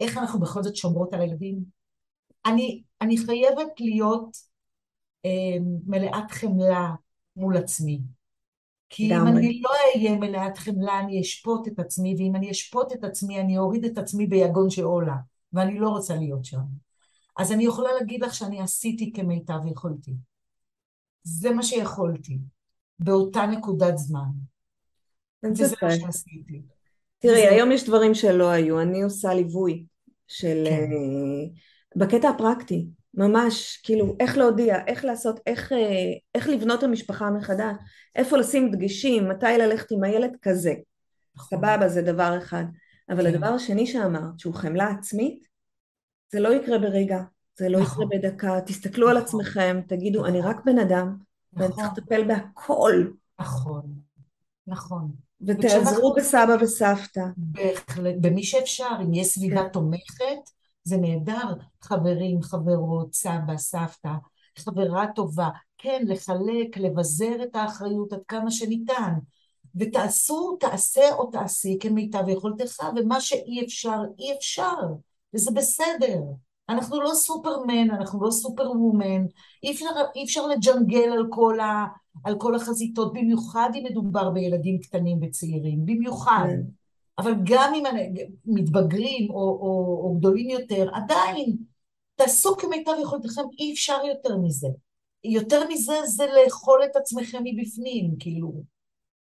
[0.00, 1.64] איך אנחנו בכל זאת שומרות על הילדים?
[2.46, 4.36] אני, אני חייבת להיות
[5.24, 5.56] אה,
[5.86, 6.90] מלאת חמלה
[7.36, 8.00] מול עצמי.
[8.88, 13.04] כי אם אני לא אהיה מלאת חמלה, אני אשפוט את עצמי, ואם אני אשפוט את
[13.04, 15.16] עצמי, אני אוריד את עצמי ביגון של עולה,
[15.52, 16.60] ואני לא רוצה להיות שם.
[17.36, 20.14] אז אני יכולה להגיד לך שאני עשיתי כמיטב יכולתי.
[21.22, 22.38] זה מה שיכולתי,
[22.98, 24.28] באותה נקודת זמן.
[25.44, 26.62] וזה מה שעשיתי.
[27.18, 27.48] תראי.
[27.48, 28.80] היום יש דברים שלא היו.
[28.80, 29.84] אני עושה ליווי
[30.28, 30.64] של...
[30.68, 30.90] כן.
[30.90, 31.58] Uh,
[31.96, 32.86] בקטע הפרקטי.
[33.16, 35.78] ממש, כאילו, איך להודיע, איך לעשות, איך, אה,
[36.34, 37.76] איך לבנות את המשפחה מחדש,
[38.16, 40.74] איפה לשים דגשים, מתי ללכת עם הילד, כזה.
[41.36, 41.58] נכון.
[41.58, 42.64] סבבה, זה דבר אחד.
[43.10, 43.34] אבל כן.
[43.34, 45.46] הדבר השני שאמרת, שהוא חמלה עצמית,
[46.32, 47.22] זה לא יקרה ברגע,
[47.58, 48.06] זה לא נכון.
[48.06, 49.16] יקרה בדקה, תסתכלו נכון.
[49.16, 50.30] על עצמכם, תגידו, נכון.
[50.30, 51.16] אני רק בן אדם,
[51.52, 51.62] נכון.
[51.62, 53.04] ואני צריך לטפל בהכל.
[53.40, 53.82] נכון,
[54.66, 55.10] נכון.
[55.46, 57.24] ותעזרו בסבא וסבתא.
[57.36, 59.68] בהחלט, במי שאפשר, אם יש סביבה.
[59.68, 60.50] תומכת,
[60.84, 64.12] זה נהדר, חברים, חברות, סבא, סבתא,
[64.58, 69.12] חברה טובה, כן, לחלק, לבזר את האחריות עד כמה שניתן,
[69.74, 74.76] ותעשו, תעשה או תעשי כמיטב יכולתך, ומה שאי אפשר, אי אפשר,
[75.34, 76.20] וזה בסדר.
[76.68, 79.26] אנחנו לא סופרמן, אנחנו לא סופר וומן,
[79.62, 81.86] אי אפשר, אי אפשר לג'נגל על כל, ה,
[82.24, 86.48] על כל החזיתות, במיוחד אם מדובר בילדים קטנים וצעירים, במיוחד.
[87.18, 87.84] אבל גם אם
[88.46, 91.56] מתבגרים או, או, או גדולים יותר, עדיין
[92.16, 94.68] תעשו כמיטב יכולתכם, אי אפשר יותר מזה.
[95.24, 98.62] יותר מזה זה לאכול את עצמכם מבפנים, כאילו.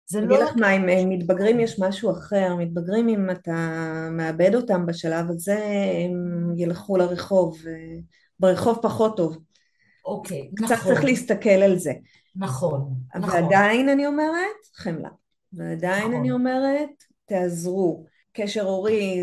[0.10, 0.36] זה לא...
[0.36, 3.54] אגיד לך מה, עם מתבגרים יש משהו אחר, מתבגרים אם אתה
[4.12, 5.66] מאבד אותם בשלב הזה,
[6.06, 7.58] הם ילכו לרחוב,
[8.40, 9.38] ברחוב פחות טוב.
[10.06, 10.78] אוקיי, קצת נכון.
[10.78, 11.92] קצת צריך להסתכל על זה.
[12.36, 13.30] נכון, נכון.
[13.30, 15.10] ועדיין אני אומרת, חמלה.
[15.54, 16.14] ועדיין נכון.
[16.14, 18.06] אני אומרת, תעזרו.
[18.34, 19.20] קשר הורי,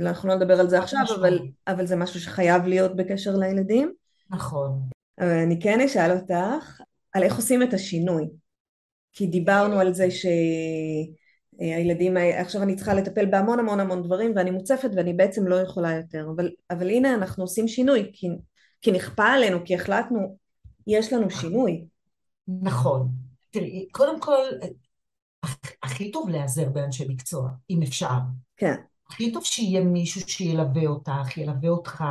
[0.00, 1.52] אנחנו לא נדבר על זה עכשיו, אבל, משמעית.
[1.66, 3.92] אבל זה משהו שחייב להיות בקשר לילדים.
[4.30, 4.80] נכון.
[5.20, 6.80] אבל אני כן אשאל אותך
[7.12, 8.28] על איך עושים את השינוי.
[9.12, 10.08] כי דיברנו על זה
[11.60, 15.96] שהילדים, עכשיו אני צריכה לטפל בהמון המון המון דברים ואני מוצפת ואני בעצם לא יכולה
[15.96, 16.26] יותר.
[16.36, 18.28] אבל, אבל הנה אנחנו עושים שינוי, כי,
[18.82, 20.36] כי נכפה עלינו, כי החלטנו,
[20.86, 21.84] יש לנו שינוי.
[22.62, 23.08] נכון.
[23.50, 24.38] תראי, קודם כל,
[25.82, 28.18] הכי טוב להיעזר באנשי מקצוע, אם אפשר.
[28.56, 28.74] כן,
[29.10, 32.04] הכי טוב שיהיה מישהו שילווה אותך, ילווה אותך,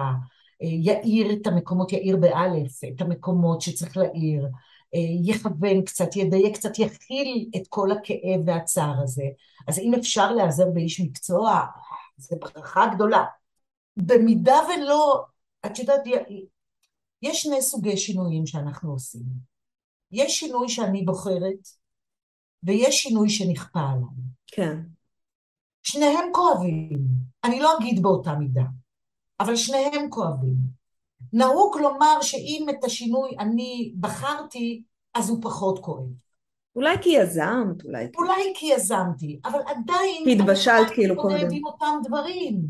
[0.62, 4.48] אה, יאיר את המקומות, יאיר באלף, את המקומות שצריך להאיר,
[4.95, 9.26] אה, יכוון קצת, ידייק קצת, יכיל את כל הכאב והצער הזה.
[9.67, 11.62] אז אם אפשר להיעזר באיש מקצוע,
[12.17, 13.24] זו ברכה גדולה.
[13.98, 15.24] במידה ולא,
[15.65, 16.02] את יודעת,
[17.21, 19.24] יש שני סוגי שינויים שאנחנו עושים.
[20.12, 21.67] יש שינוי שאני בוחרת,
[22.65, 24.25] ויש שינוי שנכפה עליי.
[24.47, 24.78] כן,
[25.84, 26.89] שניהם כואבים.
[27.43, 28.63] אני לא אגיד באותה מידה,
[29.39, 30.56] אבל שניהם כואבים.
[31.34, 36.04] נהוג לומר שאם את השינוי אני בחרתי, אז הוא פחות כואב.
[36.75, 38.08] אולי כי יזמת, אולי.
[38.17, 40.23] אולי כי יזמתי, אבל עדיין...
[40.23, 41.56] אני התבשלת צריכה כאילו להתמודד קודם.
[41.56, 42.62] עם אותם דברים,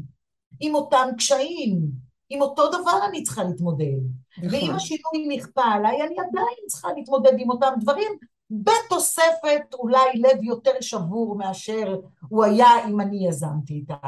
[0.59, 1.81] עם אותם קשיים,
[2.29, 3.99] עם אותו דבר אני צריכה להתמודד.
[4.51, 8.11] ואם נכון, השינוי נכפה עליי, אני עדיין צריכה להתמודד עם אותם דברים,
[8.63, 14.07] בתוספת אולי לב יותר שבור מאשר הוא היה אם אני יזמתי את ה...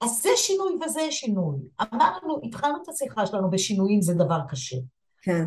[0.00, 1.58] אז זה שינוי וזה שינוי.
[1.82, 4.76] אמרנו, התחלנו את השיחה שלנו בשינויים זה דבר קשה,
[5.22, 5.44] כן,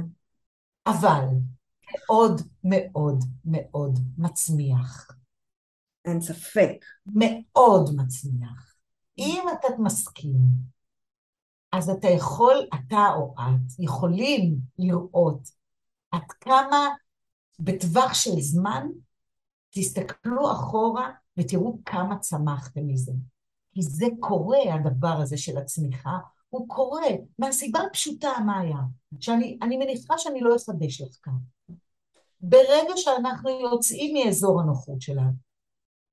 [0.87, 1.25] אבל
[1.91, 5.11] מאוד מאוד מאוד מצמיח.
[6.05, 6.85] אין ספק.
[7.05, 8.75] מאוד מצמיח.
[9.17, 10.39] אם אתה מסכים,
[11.71, 15.49] אז אתה יכול, אתה או את, יכולים לראות
[16.11, 16.87] עד כמה
[17.59, 18.87] בטווח של זמן
[19.69, 23.11] תסתכלו אחורה ותראו כמה צמחתם מזה.
[23.73, 26.17] כי זה קורה, הדבר הזה של הצמיחה,
[26.49, 27.07] הוא קורה
[27.39, 28.77] מהסיבה הפשוטה, מאיה,
[29.19, 31.75] שאני אני מניחה שאני לא אחדש לך כאן.
[32.41, 35.31] ברגע שאנחנו יוצאים מאזור הנוחות שלנו,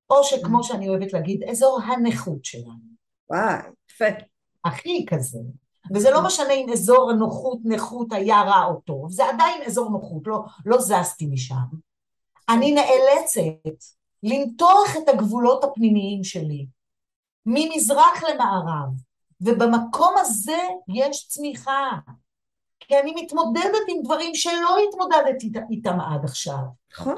[0.09, 2.87] או שכמו שאני אוהבת להגיד, אזור הנכות שלנו,
[3.29, 3.59] וואי,
[3.91, 4.05] יפה.
[4.65, 5.39] הכי כזה,
[5.93, 10.21] וזה לא משנה אם אזור הנוחות, נכות היה רע או טוב, זה עדיין אזור נוחות,
[10.25, 11.55] לא, לא זזתי משם.
[12.49, 13.85] אני נאלצת
[14.23, 16.67] למתוח את הגבולות הפנימיים שלי,
[17.45, 18.89] ממזרח למערב,
[19.41, 20.57] ובמקום הזה
[20.95, 21.89] יש צמיחה,
[22.79, 26.57] כי אני מתמודדת עם דברים שלא התמודדתי איתם- עד עכשיו.
[26.93, 27.15] נכון,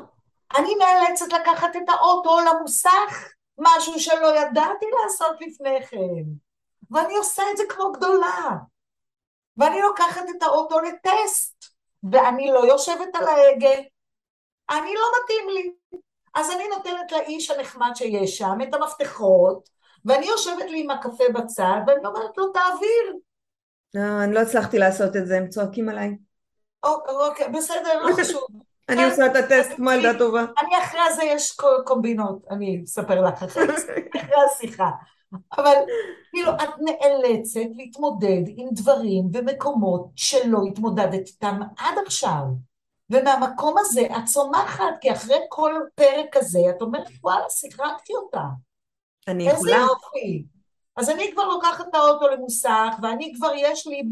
[0.57, 6.48] אני נאלצת לקחת את האוטו למוסך, משהו שלא ידעתי לעשות לפני כן.
[6.91, 8.49] ואני עושה את זה כמו גדולה.
[9.57, 11.65] ואני לוקחת את האוטו לטסט,
[12.11, 13.81] ואני לא יושבת על ההגה.
[14.69, 15.71] אני לא מתאים לי.
[16.35, 19.69] אז אני נותנת לאיש הנחמד שיש שם את המפתחות,
[20.05, 23.13] ואני יושבת לי עם הקפה בצד, ואני אומרת לו, תעביר.
[23.93, 26.17] לא, אני לא הצלחתי לעשות את זה, הם צועקים עליי.
[26.83, 28.43] "אוקיי, בסדר, לא חשוב.
[28.89, 30.45] אני עושה את הטסט כמו ילדה טובה.
[30.61, 33.63] אני אחרי זה יש קומבינות, אני אספר לך אחרי
[34.51, 34.89] השיחה.
[35.57, 35.75] אבל
[36.31, 42.43] כאילו, את נאלצת להתמודד עם דברים ומקומות שלא התמודדת איתם עד עכשיו.
[43.09, 48.43] ומהמקום הזה את צומחת, כי אחרי כל פרק כזה את אומרת, וואלה, שיחקתי אותה.
[49.27, 50.45] אני איזה יכולה, יופי.
[50.95, 54.03] אז אני כבר לוקחת את האוטו למוסך, ואני כבר, יש לי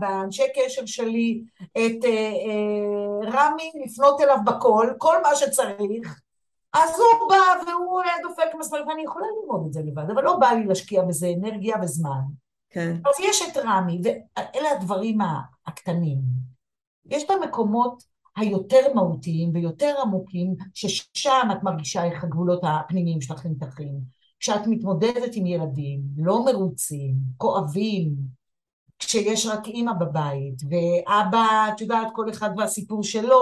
[0.00, 6.20] באנשי קשר שלי את אה, אה, רמי לפנות אליו בכל, כל מה שצריך,
[6.72, 10.36] אז הוא בא והוא אה, דופק מסמר, ואני יכולה ללמוד את זה לבד, אבל לא
[10.36, 12.20] בא לי להשקיע בזה אנרגיה וזמן.
[12.70, 15.18] כן, אז יש את רמי, ואלה הדברים
[15.66, 16.18] הקטנים.
[17.06, 18.02] יש את המקומות
[18.36, 24.00] היותר מהותיים ויותר עמוקים, ששם את מרגישה איך הגבולות הפנימיים שלך נמתחים.
[24.40, 28.14] כשאת מתמודדת עם ילדים לא מרוצים, כואבים,
[29.00, 33.38] כשיש רק אימא בבית, ואבא, את יודעת, כל אחד והסיפור שלו,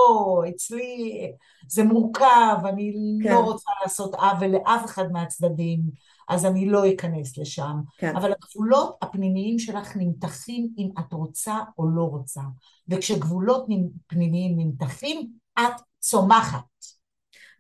[0.48, 1.20] אצלי
[1.68, 3.32] זה מורכב, אני כן.
[3.32, 5.80] לא רוצה לעשות עוול לאף אחד מהצדדים,
[6.28, 7.76] אז אני לא אכנס לשם.
[7.98, 12.42] כן, אבל הגבולות הפנימיים שלך נמתחים אם את רוצה או לא רוצה.
[12.88, 13.66] וכשגבולות
[14.06, 16.64] פנימיים נמתחים, את צומחת.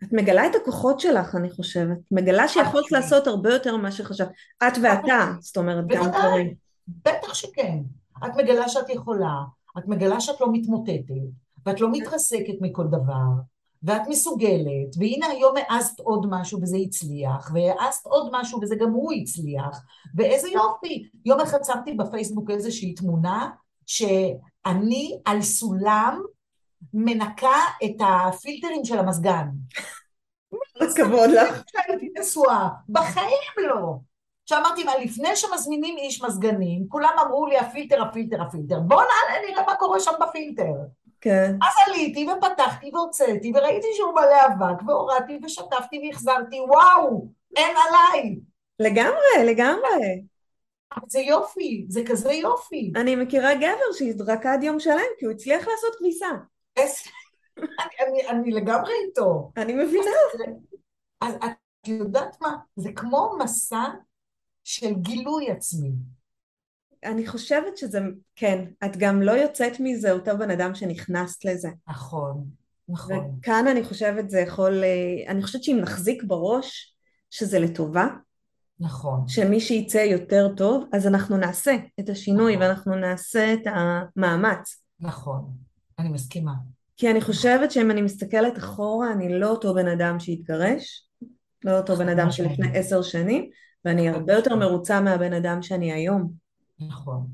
[0.02, 1.98] את מגלה את הכוחות שלך, אני חושבת.
[2.10, 2.92] מגלה שיכולת.
[2.92, 4.28] לעשות הרבה יותר ממה שחשבת.
[4.68, 6.08] את ואתה, זאת אומרת, גם.
[6.08, 6.67] דברים.
[6.88, 7.78] בטח שכן.
[8.26, 9.42] את מגלה שאת יכולה,
[9.78, 11.14] את מגלה שאת לא מתמוטטת,
[11.66, 13.28] ואת לא מתרסקת מכל דבר,
[13.82, 19.12] ואת מסוגלת, והנה היום העזת עוד משהו וזה הצליח, והעזת עוד משהו וזה גם הוא
[19.12, 19.84] הצליח,
[20.16, 21.08] ואיזה יופי.
[21.24, 23.50] יום אחד שמתי בפייסבוק איזושהי תמונה,
[23.86, 26.22] שאני על סולם
[26.94, 29.48] מנקה את הפילטרים של המזגן.
[30.96, 31.62] כבוד לך.
[31.66, 34.07] כשהייתי נשואה, בחיים לא.
[34.48, 38.80] שאמרתי, מה, לפני שמזמינים איש מזגנים, כולם אמרו לי, הפילטר, הפילטר, הפילטר.
[38.80, 40.72] בוא נעלה, נראה מה קורה שם בפילטר.
[41.20, 41.56] כן.
[41.62, 48.36] אז עליתי ופתחתי והוצאתי, וראיתי שהוא מלא אבק, והורדתי ושטפתי והחזרתי, וואו, אין עליי.
[48.78, 50.22] לגמרי, לגמרי.
[51.08, 52.92] זה יופי, זה כזה יופי.
[52.96, 56.28] אני מכירה גבר שהתרקד יום שלם כי הוא הצליח לעשות כביסה.
[58.00, 59.50] אני, אני לגמרי איתו.
[59.56, 60.10] אני מבינה.
[61.20, 62.56] אז את יודעת מה?
[62.76, 63.84] זה כמו מסע
[64.68, 65.92] של גילוי עצמי.
[67.04, 68.00] אני חושבת שזה,
[68.36, 71.68] כן, את גם לא יוצאת מזה אותו בן אדם שנכנסת לזה.
[71.88, 72.44] נכון,
[72.88, 76.94] נכון, וכאן אני חושבת זה יכול, אה, אני חושבת שאם נחזיק בראש
[77.30, 78.06] שזה לטובה,
[78.80, 82.66] נכון, שמי שיצא יותר טוב, אז אנחנו נעשה את השינוי נכון.
[82.66, 84.82] ואנחנו נעשה את המאמץ.
[85.00, 85.50] נכון.
[85.98, 86.52] אני מסכימה.
[86.96, 91.08] כי אני חושבת שאם אני מסתכלת אחורה, אני לא אותו בן אדם שהתגרש,
[91.64, 92.56] לא אותו בן אדם משמעית.
[92.56, 93.50] שלפני עשר שנים,
[93.84, 96.32] ואני הרבה יותר מרוצה מהבן אדם שאני היום.
[96.78, 97.26] נכון.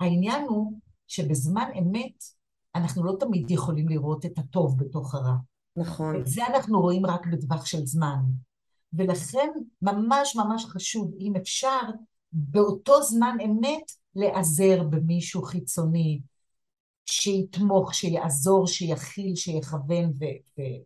[0.00, 0.72] העניין הוא
[1.08, 2.24] שבזמן אמת
[2.74, 5.34] אנחנו לא תמיד יכולים לראות את הטוב בתוך הרע.
[5.76, 6.20] נכון.
[6.20, 8.18] את זה אנחנו רואים רק בטווח של זמן.
[8.92, 9.48] ולכן
[9.82, 11.80] ממש ממש חשוב, אם אפשר,
[12.32, 16.20] באותו זמן אמת להיעזר במישהו חיצוני,
[17.06, 20.82] שיתמוך, שיעזור, שיכיל, שיכוון ו- ו-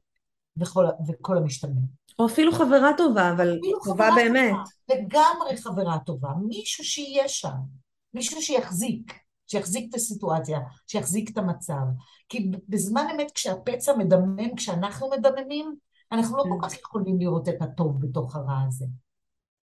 [0.57, 1.81] וכל, וכל המשתמע.
[2.19, 4.51] או אפילו חברה טובה, אבל אפילו טובה חברה באמת.
[4.51, 7.57] טובה, לגמרי חברה טובה, מישהו שיהיה שם,
[8.15, 9.13] מישהו שיחזיק,
[9.47, 11.83] שיחזיק את הסיטואציה, שיחזיק את המצב.
[12.29, 15.75] כי בזמן אמת כשהפצע מדמם, כשאנחנו מדממים,
[16.13, 16.49] אנחנו לא כן.
[16.51, 18.87] כל כך יכולים לראות את הטוב בתוך הרע הזה.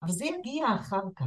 [0.03, 1.27] אבל זה יגיע אחר כך,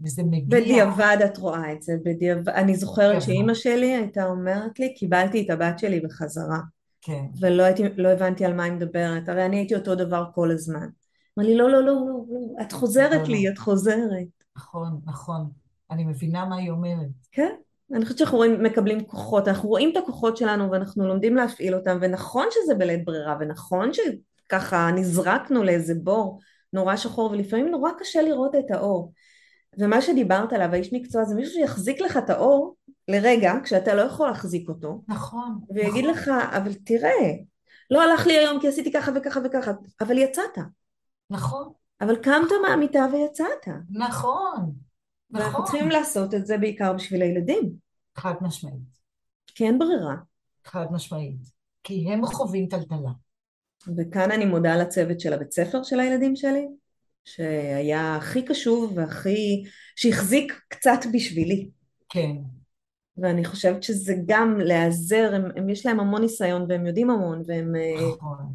[0.00, 0.60] וזה מגיע...
[0.60, 2.48] בדיעבד את רואה את זה, בדיעבד.
[2.48, 3.22] אני זוכרת.
[3.22, 6.58] שאימא שלי הייתה אומרת לי, קיבלתי את הבת שלי בחזרה,
[7.06, 10.50] כן, ולא הייתי, לא הבנתי על מה היא מדברת, הרי אני הייתי אותו דבר כל
[10.50, 10.88] הזמן.
[11.38, 14.26] אמר לי, לא, לא, לא, לא, לא, את חוזרת לא, לי, את חוזרת.
[14.56, 15.50] נכון, נכון.
[15.90, 17.08] אני מבינה מה היא אומרת.
[17.32, 17.54] כן,
[17.92, 21.98] אני חושבת שאנחנו רואים, מקבלים כוחות, אנחנו רואים את הכוחות שלנו ואנחנו לומדים להפעיל אותם,
[22.00, 26.40] ונכון שזה בלית ברירה, ונכון שככה נזרקנו לאיזה בור
[26.72, 29.12] נורא שחור, ולפעמים נורא קשה לראות את האור.
[29.78, 32.76] ומה שדיברת עליו, האיש מקצוע, זה מישהו שיחזיק לך את האור
[33.08, 37.32] לרגע, כשאתה לא יכול להחזיק אותו, נכון, ויגיד נכון, לך, אבל תראה,
[37.90, 40.58] לא הלך לי היום כי עשיתי ככה וככה וככה, אבל יצאת.
[41.30, 43.68] נכון, אבל קמת מהמיטה ויצאת.
[43.90, 44.72] נכון,
[45.30, 45.64] ואנחנו נכון.
[45.64, 47.72] צריכים לעשות את זה בעיקר בשביל הילדים,
[48.16, 48.98] חד משמעית,
[49.46, 50.14] כי אין ברירה.
[50.64, 51.56] חד משמעית.
[51.82, 53.10] כי הם חווים טלטלה.
[53.96, 56.66] וכאן אני מודה לצוות של הבית ספר של הילדים שלי,
[57.24, 59.64] שהיה הכי קשוב והכי,
[59.96, 61.70] שהחזיק קצת בשבילי.
[62.08, 62.36] כן,
[63.18, 67.76] ואני חושבת שזה גם להיעזר, הם, הם יש להם המון ניסיון והם יודעים המון והם...
[67.76, 68.52] אה, נכון,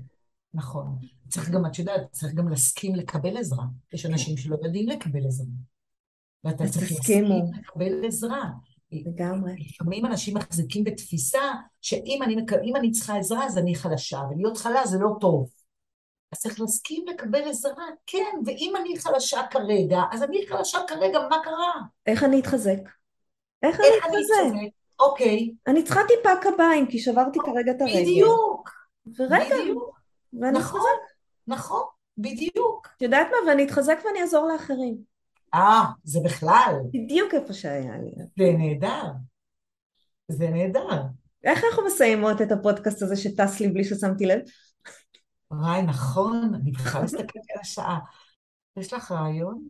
[0.53, 0.97] נכון.
[1.29, 3.65] צריך גם, את יודעת, צריך גם להסכים לקבל עזרה.
[3.93, 5.47] יש אנשים שלא יודעים לקבל עזרה.
[6.43, 6.91] ואתה צריך.
[6.91, 7.25] להסכים
[7.59, 8.49] לקבל עזרה.
[8.91, 9.51] לגמרי.
[9.59, 11.41] לפעמים אנשים מחזיקים בתפיסה
[11.81, 12.35] שאם אני,
[12.75, 15.49] אני צריכה עזרה אז אני חלשה, ולהיות חלש זה לא טוב.
[16.31, 21.37] אז צריך להסכים לקבל עזרה, כן, ואם אני חלשה כרגע, אז אני חלשה כרגע, מה
[21.43, 21.73] קרה?
[22.07, 23.00] איך אני אתחזק?
[23.63, 24.17] איך אני איך אני?
[24.17, 24.73] אתחזק?
[24.99, 28.01] אוקיי, אני צריכה טיפה קביים כי שברתי כרגע את הרגל.
[28.01, 28.69] בדיוק,
[29.19, 29.55] ורגע,
[30.33, 30.91] נכון.
[31.47, 31.83] נכון,
[32.17, 32.87] בדיוק.
[32.97, 33.51] את יודעת מה?
[33.51, 34.97] ואני אתחזק ואני אעזור לאחרים.
[35.53, 38.11] אה, זה בכלל, בדיוק איפה שהיה לי.
[38.37, 39.11] זה נהדר.
[40.27, 41.01] זה נהדר.
[41.43, 44.39] איך אנחנו מסיימות את הפודקאסט הזה שטס לי בלי ששמתי לב?
[45.51, 47.99] וואי, נכון, אני בכלל מסתכלת על השעה.
[48.77, 49.67] יש לך רעיון?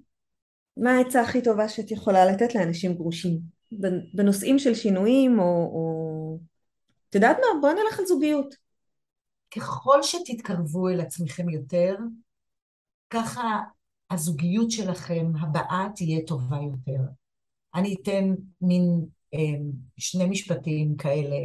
[0.77, 3.39] מה העצה הכי טובה שאת יכולה לתת לאנשים גרושים?
[3.71, 5.45] בנ- בנושאים של שינויים או...
[5.45, 6.39] או...
[7.10, 7.62] את יודעת מה?
[7.62, 8.55] בואי נלך על זוגיות.
[9.55, 11.95] ככל שתתקרבו אל עצמכם יותר,
[13.10, 13.60] ככה
[14.12, 17.01] הזוגיות שלכם הבאה תהיה טובה יותר.
[17.75, 19.39] אני אתן מין אה,
[19.97, 21.36] שני משפטים כאלה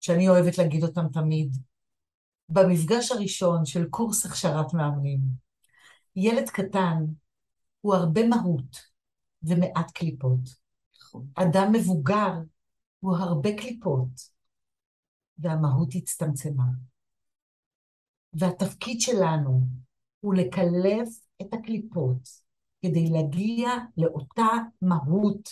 [0.00, 1.56] שאני אוהבת להגיד אותם תמיד.
[2.48, 5.20] במפגש הראשון של קורס הכשרת מאמנים,
[6.16, 7.04] ילד קטן
[7.80, 8.76] הוא הרבה מהות
[9.42, 10.61] ומעט קליפות.
[11.34, 12.32] אדם מבוגר
[13.00, 14.32] הוא הרבה קליפות,
[15.38, 16.64] והמהות הצטמצמה.
[18.32, 19.60] והתפקיד שלנו
[20.20, 21.08] הוא לקלף
[21.42, 22.28] את הקליפות
[22.82, 24.48] כדי להגיע לאותה
[24.82, 25.48] מהות,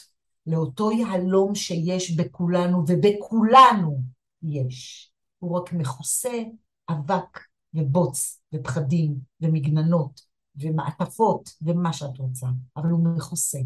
[0.46, 4.02] לאותו יהלום שיש בכולנו, ובכולנו
[4.42, 5.12] יש.
[5.38, 6.42] הוא רק מכוסה
[6.90, 7.38] אבק
[7.74, 10.20] ובוץ ופחדים ומגננות
[10.56, 12.46] ומעטפות ומה שאת רוצה,
[12.76, 13.58] אבל הוא מכוסה.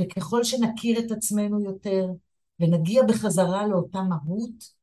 [0.00, 2.06] וככל שנכיר את עצמנו יותר
[2.60, 4.78] ונגיע בחזרה לאותה מהות,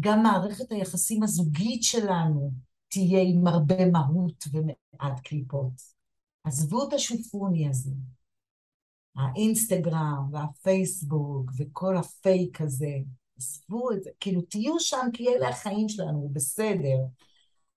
[0.00, 2.50] גם מערכת היחסים הזוגית שלנו
[2.88, 5.96] תהיה עם הרבה מהות ומעט קליפות.
[6.44, 7.90] עזבו את השופוני הזה.
[9.16, 12.92] האינסטגרם והפייסבוק וכל הפייק הזה,
[13.38, 16.98] עזבו את זה, כאילו תהיו שם כי אלה החיים שלנו, בסדר.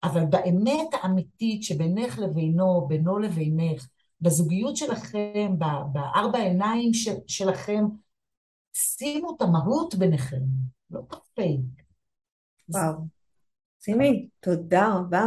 [0.04, 3.88] אבל באמת האמיתית שבינך לבינו, בינו לבינך,
[4.22, 5.56] בזוגיות שלכם,
[5.94, 7.84] בארבע עיניים של, שלכם,
[8.74, 10.42] שימו את המהות ביניכם,
[10.92, 11.60] לא את הפייק.
[12.70, 12.94] וואו.
[13.82, 15.24] סימי, תודה רבה.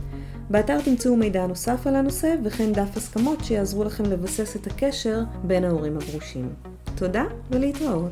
[0.51, 5.65] באתר תמצאו מידע נוסף על הנושא וכן דף הסכמות שיעזרו לכם לבסס את הקשר בין
[5.65, 6.49] ההורים הגרושים.
[6.95, 8.09] תודה ולהתראות.